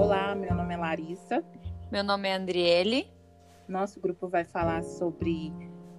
Olá, 0.00 0.34
meu 0.34 0.54
nome 0.54 0.72
é 0.72 0.78
Larissa. 0.78 1.44
Meu 1.92 2.02
nome 2.02 2.26
é 2.26 2.32
Andriele. 2.32 3.06
Nosso 3.68 4.00
grupo 4.00 4.28
vai 4.28 4.44
falar 4.44 4.82
sobre 4.82 5.52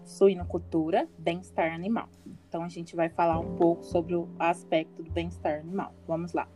suinocultura, 0.04 1.08
bem-estar 1.20 1.71
animal. 1.71 2.10
Então, 2.47 2.63
a 2.63 2.67
gente 2.67 2.96
vai 2.96 3.10
falar 3.10 3.37
um 3.37 3.56
pouco 3.58 3.83
sobre 3.83 4.15
o 4.15 4.28
aspecto 4.40 5.03
do 5.03 5.12
bem-estar 5.12 5.60
animal. 5.60 5.94
Vamos 6.08 6.33
lá. 6.33 6.47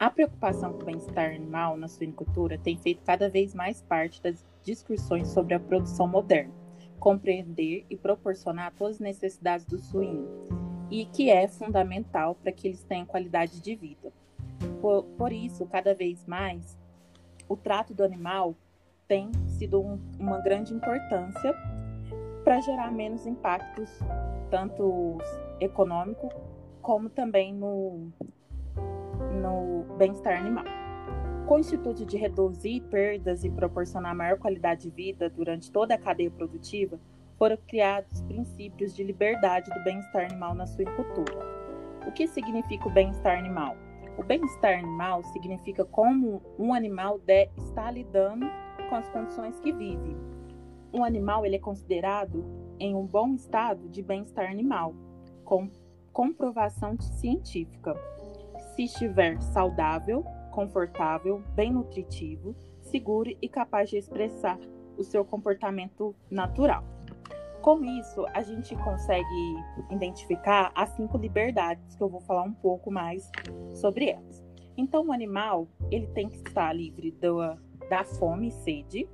A 0.00 0.08
preocupação 0.08 0.72
com 0.72 0.80
o 0.80 0.86
bem-estar 0.86 1.34
animal 1.34 1.76
na 1.76 1.86
suinocultura 1.86 2.56
tem 2.56 2.78
feito 2.78 3.02
cada 3.04 3.28
vez 3.28 3.54
mais 3.54 3.82
parte 3.82 4.22
das 4.22 4.42
discussões 4.62 5.28
sobre 5.28 5.52
a 5.52 5.60
produção 5.60 6.08
moderna, 6.08 6.54
compreender 6.98 7.84
e 7.90 7.94
proporcionar 7.94 8.72
todas 8.72 8.94
as 8.94 9.00
necessidades 9.00 9.66
do 9.66 9.78
suíno, 9.78 10.26
e 10.90 11.04
que 11.04 11.28
é 11.28 11.46
fundamental 11.46 12.36
para 12.36 12.52
que 12.52 12.66
eles 12.66 12.82
tenham 12.84 13.04
qualidade 13.04 13.60
de 13.60 13.76
vida. 13.76 14.10
Por, 14.80 15.04
por 15.04 15.32
isso, 15.32 15.66
cada 15.66 15.94
vez 15.94 16.24
mais, 16.26 16.78
o 17.48 17.56
trato 17.56 17.94
do 17.94 18.04
animal 18.04 18.54
tem 19.06 19.30
sido 19.46 19.80
um, 19.80 19.98
uma 20.18 20.38
grande 20.38 20.74
importância 20.74 21.54
para 22.44 22.60
gerar 22.60 22.92
menos 22.92 23.26
impactos, 23.26 23.90
tanto 24.50 25.18
econômico 25.60 26.28
como 26.80 27.08
também 27.10 27.52
no, 27.52 28.10
no 29.40 29.84
bem-estar 29.96 30.38
animal. 30.38 30.64
Com 31.46 31.56
o 31.56 31.60
intuito 31.60 32.04
de 32.04 32.16
reduzir 32.16 32.80
perdas 32.90 33.42
e 33.42 33.50
proporcionar 33.50 34.14
maior 34.14 34.38
qualidade 34.38 34.82
de 34.82 34.90
vida 34.90 35.30
durante 35.30 35.72
toda 35.72 35.94
a 35.94 35.98
cadeia 35.98 36.30
produtiva, 36.30 37.00
foram 37.38 37.56
criados 37.66 38.20
princípios 38.22 38.94
de 38.94 39.02
liberdade 39.02 39.70
do 39.70 39.82
bem-estar 39.84 40.24
animal 40.24 40.54
na 40.54 40.66
suinocultura. 40.66 41.38
O 42.06 42.12
que 42.12 42.26
significa 42.26 42.88
o 42.88 42.90
bem-estar 42.90 43.38
animal? 43.38 43.76
O 44.18 44.22
bem-estar 44.24 44.76
animal 44.76 45.22
significa 45.22 45.84
como 45.84 46.42
um 46.58 46.74
animal 46.74 47.20
está 47.56 47.88
lidando 47.88 48.46
com 48.88 48.96
as 48.96 49.08
condições 49.10 49.60
que 49.60 49.72
vive. 49.72 50.16
Um 50.92 51.04
animal 51.04 51.46
ele 51.46 51.54
é 51.54 51.60
considerado 51.60 52.44
em 52.80 52.96
um 52.96 53.06
bom 53.06 53.32
estado 53.34 53.88
de 53.88 54.02
bem-estar 54.02 54.50
animal, 54.50 54.92
com 55.44 55.70
comprovação 56.12 57.00
científica. 57.00 57.94
Se 58.74 58.84
estiver 58.84 59.40
saudável, 59.40 60.24
confortável, 60.50 61.40
bem 61.54 61.72
nutritivo, 61.72 62.56
seguro 62.80 63.30
e 63.40 63.48
capaz 63.48 63.88
de 63.88 63.98
expressar 63.98 64.58
o 64.96 65.04
seu 65.04 65.24
comportamento 65.24 66.12
natural. 66.28 66.82
Com 67.68 67.84
isso, 67.84 68.24
a 68.32 68.40
gente 68.42 68.74
consegue 68.76 69.62
identificar 69.90 70.72
as 70.74 70.88
cinco 70.96 71.18
liberdades 71.18 71.94
que 71.94 72.02
eu 72.02 72.08
vou 72.08 72.22
falar 72.22 72.42
um 72.42 72.54
pouco 72.54 72.90
mais 72.90 73.30
sobre 73.74 74.08
elas. 74.08 74.42
Então, 74.74 75.08
o 75.08 75.12
animal 75.12 75.68
ele 75.90 76.06
tem 76.06 76.30
que 76.30 76.38
estar 76.38 76.72
livre 76.72 77.10
da, 77.10 77.58
da 77.90 78.04
fome 78.04 78.48
e 78.48 78.52
sede. 78.52 79.06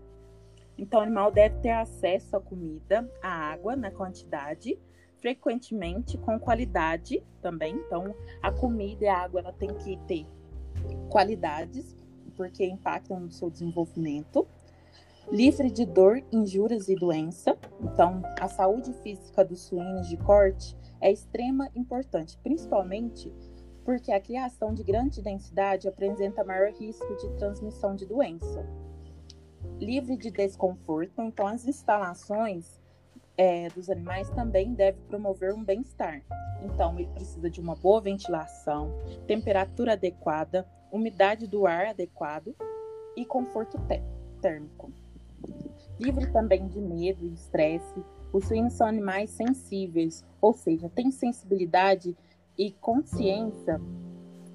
Então, 0.79 1.01
o 1.01 1.03
animal 1.03 1.33
deve 1.33 1.59
ter 1.63 1.71
acesso 1.71 2.37
à 2.37 2.41
comida, 2.41 3.11
à 3.21 3.29
água 3.29 3.75
na 3.75 3.91
quantidade, 3.91 4.79
frequentemente 5.19 6.17
com 6.17 6.39
qualidade 6.39 7.25
também. 7.43 7.75
Então, 7.75 8.15
a 8.41 8.53
comida 8.53 9.05
e 9.05 9.09
a 9.09 9.19
água 9.19 9.41
ela 9.41 9.53
tem 9.53 9.75
que 9.75 9.97
ter 10.07 10.29
qualidades, 11.11 11.97
porque 12.37 12.65
impactam 12.65 13.19
no 13.19 13.33
seu 13.33 13.51
desenvolvimento 13.51 14.47
livre 15.31 15.71
de 15.71 15.85
dor, 15.85 16.23
injúrias 16.33 16.89
e 16.89 16.95
doença. 16.95 17.57
Então, 17.81 18.23
a 18.41 18.49
saúde 18.49 18.93
física 19.03 19.45
dos 19.45 19.63
suínos 19.63 20.09
de 20.09 20.17
corte 20.17 20.77
é 21.01 21.11
extrema 21.11 21.69
importante, 21.75 22.39
principalmente 22.43 23.33
porque 23.85 24.13
a 24.13 24.21
criação 24.21 24.73
de 24.73 24.83
grande 24.83 25.21
densidade 25.21 25.87
apresenta 25.87 26.45
maior 26.45 26.73
risco 26.73 27.15
de 27.17 27.29
transmissão 27.37 27.95
de 27.95 28.07
doença. 28.07 28.67
Livre 29.79 30.17
de 30.17 30.31
desconforto, 30.31 31.21
então 31.21 31.47
as 31.47 31.67
instalações 31.67 32.81
é, 33.37 33.69
dos 33.71 33.91
animais 33.91 34.31
também 34.31 34.73
devem 34.73 35.03
promover 35.03 35.53
um 35.53 35.63
bem-estar. 35.63 36.23
Então, 36.63 36.99
ele 36.99 37.09
precisa 37.09 37.51
de 37.51 37.61
uma 37.61 37.75
boa 37.75 38.01
ventilação, 38.01 38.91
temperatura 39.27 39.93
adequada, 39.93 40.67
umidade 40.91 41.47
do 41.47 41.67
ar 41.67 41.87
adequado 41.87 42.55
e 43.17 43.27
conforto 43.27 43.79
térmico. 44.41 45.04
Livre 45.99 46.27
também 46.33 46.67
de 46.67 46.81
medo 46.81 47.25
e 47.25 47.33
estresse, 47.33 48.05
os 48.33 48.47
suínos 48.47 48.73
são 48.73 48.87
animais 48.87 49.31
sensíveis, 49.31 50.25
ou 50.41 50.53
seja, 50.53 50.89
têm 50.89 51.13
sensibilidade 51.13 52.17
e 52.59 52.73
consciência. 52.73 53.81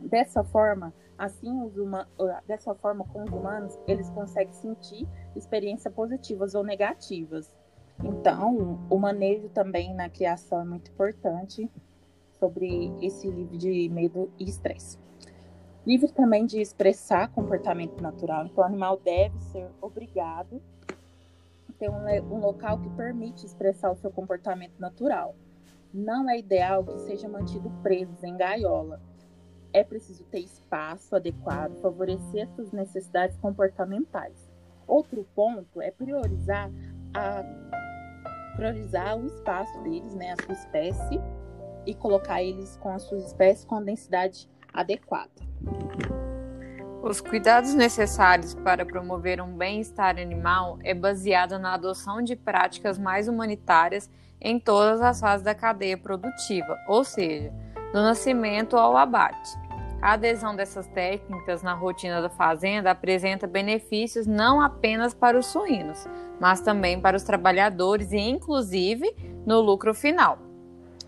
Dessa 0.02 0.44
forma, 0.44 0.94
assim 1.18 1.62
os 1.62 1.78
uma, 1.78 2.08
dessa 2.46 2.76
forma 2.76 3.06
com 3.06 3.24
os 3.24 3.32
humanos, 3.32 3.78
eles 3.88 4.10
conseguem 4.10 4.54
sentir 4.54 5.08
experiências 5.34 5.94
positivas 5.94 6.56
ou 6.56 6.64
negativas. 6.64 7.54
Então, 8.04 8.80
o 8.90 8.98
manejo 8.98 9.48
também 9.50 9.94
na 9.94 10.10
criação 10.10 10.62
é 10.62 10.66
muito 10.66 10.92
importante 10.92 11.70
sobre 12.38 12.94
esse 13.02 13.30
livre 13.30 13.58
de 13.58 13.90
medo 13.90 14.30
e 14.38 14.44
estresse. 14.44 14.98
Livre 15.86 16.12
também 16.12 16.46
de 16.46 16.60
expressar 16.60 17.30
comportamento 17.32 18.02
natural. 18.02 18.46
Então, 18.46 18.64
o 18.64 18.68
animal 18.68 19.00
deve 19.04 19.40
ser 19.40 19.70
obrigado 19.82 20.62
ter 21.80 21.90
um, 21.90 22.06
um 22.34 22.40
local 22.40 22.80
que 22.80 22.90
permite 22.92 23.46
expressar 23.46 23.92
o 23.92 23.96
seu 23.96 24.12
comportamento 24.12 24.78
natural. 24.78 25.36
Não 25.94 26.30
é 26.30 26.38
ideal 26.38 26.84
que 26.84 27.00
seja 27.00 27.28
mantido 27.28 27.72
preso 27.82 28.24
em 28.26 28.38
gaiola. 28.38 29.02
É 29.72 29.84
preciso 29.84 30.24
ter 30.26 30.40
espaço 30.40 31.16
adequado, 31.16 31.80
favorecer 31.82 32.48
suas 32.50 32.72
necessidades 32.72 33.38
comportamentais. 33.38 34.52
Outro 34.86 35.26
ponto 35.36 35.82
é 35.82 35.90
priorizar 35.90 36.70
a 37.14 37.44
priorizar 38.56 39.18
o 39.18 39.26
espaço 39.26 39.82
deles, 39.84 40.14
né, 40.16 40.34
a 40.34 40.44
sua 40.44 40.54
espécie, 40.54 41.22
e 41.86 41.96
colocar 41.96 42.44
eles 42.44 42.76
com 42.78 42.90
a 42.90 43.00
sua 43.00 43.18
espécie 43.20 43.66
com 43.66 43.76
a 43.76 43.82
densidade 43.82 44.50
adequada. 44.74 45.32
Os 47.02 47.22
cuidados 47.22 47.74
necessários 47.74 48.54
para 48.54 48.86
promover 48.86 49.42
um 49.42 49.56
bem-estar 49.56 50.20
animal 50.20 50.78
é 50.84 50.94
baseado 50.94 51.58
na 51.58 51.74
adoção 51.74 52.22
de 52.22 52.36
práticas 52.36 53.00
mais 53.00 53.30
humanitárias 53.30 54.10
em 54.42 54.60
todas 54.60 55.02
as 55.02 55.22
fases 55.22 55.44
da 55.44 55.56
cadeia 55.56 55.98
produtiva, 55.98 56.78
ou 56.90 57.06
seja, 57.06 57.54
do 57.94 58.02
nascimento 58.02 58.76
ao 58.76 58.98
abate. 58.98 59.58
A 60.02 60.14
adesão 60.14 60.54
dessas 60.54 60.88
técnicas 60.88 61.64
na 61.64 61.74
rotina 61.74 62.22
da 62.22 62.30
fazenda 62.30 62.92
apresenta 62.92 63.48
benefícios 63.48 64.28
não 64.28 64.60
apenas 64.60 65.14
para 65.14 65.40
os 65.40 65.46
suínos, 65.46 66.06
mas 66.38 66.60
também 66.60 67.00
para 67.00 67.16
os 67.16 67.24
trabalhadores 67.24 68.12
e, 68.12 68.18
inclusive, 68.18 69.16
no 69.46 69.62
lucro 69.62 69.94
final. 69.94 70.38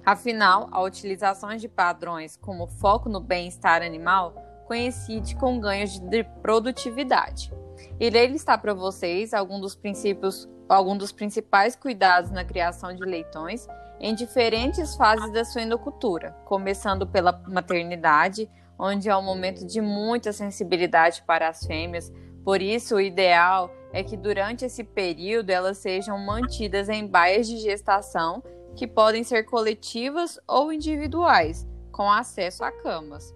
Afinal, 0.06 0.70
a 0.72 0.82
utilização 0.82 1.56
de 1.56 1.68
padrões 1.68 2.38
como 2.38 2.66
foco 2.66 3.10
no 3.10 3.20
bem-estar 3.20 3.82
animal 3.82 4.51
coincide 4.72 5.36
com 5.36 5.60
ganhos 5.60 6.00
de 6.00 6.24
produtividade. 6.24 7.54
Irei 8.00 8.28
listar 8.28 8.62
para 8.62 8.74
vocês 8.74 9.34
alguns 9.34 9.60
dos 9.60 9.76
princípios, 9.76 10.48
dos 10.98 11.12
principais 11.12 11.76
cuidados 11.76 12.32
na 12.32 12.46
criação 12.46 12.96
de 12.96 13.04
leitões 13.04 13.68
em 14.00 14.16
diferentes 14.16 14.96
fases 14.96 15.30
da 15.34 15.44
suinocultura, 15.44 16.32
começando 16.46 17.06
pela 17.06 17.34
maternidade, 17.50 18.50
onde 18.80 19.10
é 19.10 19.18
um 19.18 19.22
momento 19.22 19.68
de 19.68 19.82
muita 19.82 20.32
sensibilidade 20.32 21.22
para 21.24 21.50
as 21.50 21.66
fêmeas. 21.66 22.10
Por 22.42 22.62
isso, 22.62 22.96
o 22.96 23.02
ideal 23.02 23.70
é 23.92 24.02
que 24.02 24.16
durante 24.16 24.64
esse 24.64 24.86
período 24.86 25.50
elas 25.50 25.80
sejam 25.80 26.18
mantidas 26.18 26.88
em 26.88 27.06
baias 27.06 27.46
de 27.46 27.58
gestação, 27.58 28.42
que 28.74 28.88
podem 28.88 29.22
ser 29.26 29.44
coletivas 29.44 30.40
ou 30.48 30.72
individuais, 30.72 31.68
com 31.92 32.10
acesso 32.10 32.64
a 32.64 32.72
camas. 32.72 33.36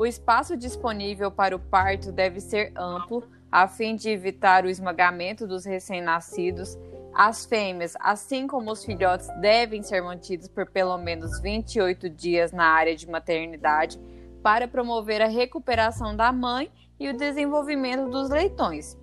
O 0.00 0.06
espaço 0.06 0.56
disponível 0.56 1.30
para 1.30 1.54
o 1.54 1.58
parto 1.58 2.10
deve 2.10 2.40
ser 2.40 2.72
amplo, 2.74 3.22
a 3.52 3.68
fim 3.68 3.94
de 3.94 4.08
evitar 4.08 4.64
o 4.64 4.70
esmagamento 4.70 5.46
dos 5.46 5.66
recém-nascidos. 5.66 6.78
As 7.12 7.44
fêmeas, 7.44 7.94
assim 8.00 8.46
como 8.46 8.72
os 8.72 8.82
filhotes, 8.82 9.28
devem 9.42 9.82
ser 9.82 10.00
mantidos 10.00 10.48
por 10.48 10.64
pelo 10.70 10.96
menos 10.96 11.38
28 11.42 12.08
dias 12.08 12.50
na 12.50 12.64
área 12.64 12.96
de 12.96 13.06
maternidade 13.06 14.00
para 14.42 14.66
promover 14.66 15.20
a 15.20 15.28
recuperação 15.28 16.16
da 16.16 16.32
mãe 16.32 16.72
e 16.98 17.10
o 17.10 17.14
desenvolvimento 17.14 18.08
dos 18.08 18.30
leitões. 18.30 18.96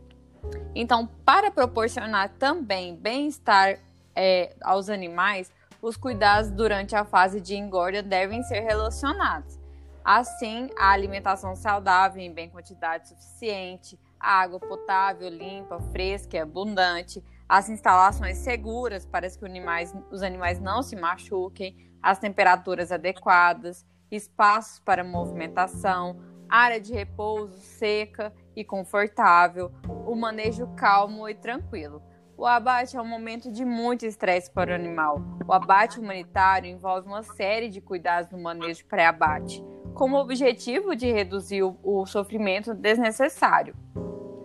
Então, 0.74 1.08
para 1.24 1.52
proporcionar 1.52 2.30
também 2.40 2.96
bem-estar 2.96 3.78
é, 4.16 4.56
aos 4.64 4.90
animais, 4.90 5.54
os 5.80 5.96
cuidados 5.96 6.50
durante 6.50 6.96
a 6.96 7.06
fase 7.06 7.40
de 7.40 7.56
engorda 7.56 8.02
devem 8.02 8.42
ser 8.42 8.62
relacionados. 8.62 9.67
Assim, 10.08 10.70
a 10.78 10.92
alimentação 10.92 11.54
saudável 11.54 12.22
em 12.22 12.32
bem 12.32 12.50
quantidade 12.50 13.10
suficiente, 13.10 14.00
a 14.18 14.40
água 14.40 14.58
potável, 14.58 15.28
limpa, 15.28 15.82
fresca 15.92 16.38
e 16.38 16.40
abundante, 16.40 17.22
as 17.50 17.68
instalações 17.68 18.38
seguras 18.38 19.06
para 19.06 19.30
que 19.30 19.44
animais, 19.44 19.94
os 20.10 20.24
animais 20.24 20.62
não 20.62 20.82
se 20.82 20.96
machuquem, 20.96 21.76
as 22.02 22.20
temperaturas 22.20 22.90
adequadas, 22.90 23.86
espaços 24.10 24.80
para 24.80 25.04
movimentação, 25.04 26.18
área 26.48 26.80
de 26.80 26.94
repouso 26.94 27.60
seca 27.60 28.34
e 28.56 28.64
confortável, 28.64 29.74
o 30.08 30.16
manejo 30.16 30.68
calmo 30.78 31.28
e 31.28 31.36
tranquilo. 31.36 32.02
O 32.38 32.46
abate 32.46 32.96
é 32.96 33.02
um 33.02 33.06
momento 33.06 33.52
de 33.52 33.66
muito 33.66 34.06
estresse 34.06 34.50
para 34.50 34.72
o 34.72 34.76
animal. 34.76 35.22
O 35.46 35.52
abate 35.52 36.00
humanitário 36.00 36.70
envolve 36.70 37.10
uma 37.10 37.24
série 37.24 37.68
de 37.68 37.82
cuidados 37.82 38.32
no 38.32 38.38
manejo 38.38 38.86
pré-abate, 38.86 39.62
com 39.98 40.12
o 40.12 40.20
objetivo 40.20 40.96
de 40.96 41.12
reduzir 41.12 41.64
o, 41.64 41.76
o 41.84 42.06
sofrimento 42.06 42.76
desnecessário. 42.76 43.74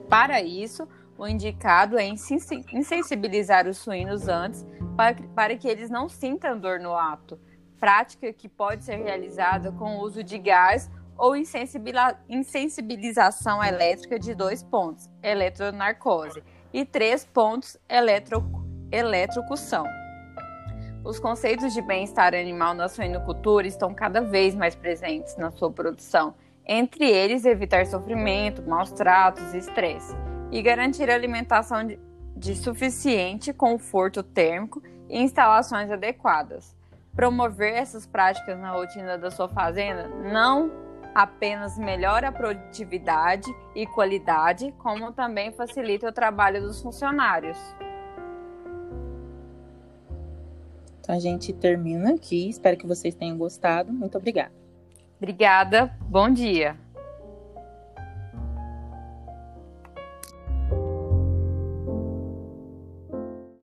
Para 0.08 0.40
isso, 0.40 0.88
o 1.18 1.28
indicado 1.28 1.98
é 1.98 2.08
insensibilizar 2.08 3.68
os 3.68 3.76
suínos 3.76 4.28
antes 4.28 4.64
para, 4.96 5.16
para 5.34 5.54
que 5.54 5.68
eles 5.68 5.90
não 5.90 6.08
sintam 6.08 6.58
dor 6.58 6.80
no 6.80 6.96
ato, 6.96 7.38
prática 7.78 8.32
que 8.32 8.48
pode 8.48 8.84
ser 8.84 8.96
realizada 8.96 9.70
com 9.72 9.98
o 9.98 10.00
uso 10.00 10.24
de 10.24 10.38
gás 10.38 10.90
ou 11.18 11.36
insensibilização 11.36 13.62
elétrica 13.62 14.18
de 14.18 14.34
dois 14.34 14.62
pontos, 14.62 15.10
eletronarcose, 15.22 16.42
e 16.72 16.86
três 16.86 17.26
pontos, 17.26 17.76
eletro, 17.86 18.42
eletrocução. 18.90 19.84
Os 21.04 21.18
conceitos 21.18 21.74
de 21.74 21.82
bem-estar 21.82 22.32
animal 22.32 22.74
na 22.74 22.88
suinocultura 22.88 23.66
estão 23.66 23.92
cada 23.92 24.20
vez 24.20 24.54
mais 24.54 24.76
presentes 24.76 25.36
na 25.36 25.50
sua 25.50 25.68
produção, 25.68 26.32
entre 26.64 27.10
eles 27.10 27.44
evitar 27.44 27.86
sofrimento, 27.86 28.62
maus 28.62 28.92
tratos 28.92 29.52
e 29.52 29.58
estresse, 29.58 30.14
e 30.52 30.62
garantir 30.62 31.10
alimentação 31.10 31.84
de, 31.84 31.98
de 32.36 32.54
suficiente 32.54 33.52
conforto 33.52 34.22
térmico 34.22 34.80
e 35.08 35.20
instalações 35.20 35.90
adequadas. 35.90 36.76
Promover 37.16 37.74
essas 37.74 38.06
práticas 38.06 38.56
na 38.56 38.70
rotina 38.70 39.18
da 39.18 39.30
sua 39.30 39.48
fazenda 39.48 40.06
não 40.06 40.70
apenas 41.12 41.76
melhora 41.76 42.28
a 42.28 42.32
produtividade 42.32 43.52
e 43.74 43.88
qualidade, 43.88 44.72
como 44.78 45.12
também 45.12 45.50
facilita 45.50 46.08
o 46.08 46.12
trabalho 46.12 46.62
dos 46.62 46.80
funcionários. 46.80 47.58
Então 51.02 51.16
a 51.16 51.18
gente 51.18 51.52
termina 51.52 52.14
aqui. 52.14 52.48
Espero 52.48 52.76
que 52.76 52.86
vocês 52.86 53.12
tenham 53.12 53.36
gostado. 53.36 53.92
Muito 53.92 54.16
obrigada. 54.16 54.52
Obrigada. 55.18 55.92
Bom 56.08 56.30
dia. 56.30 56.76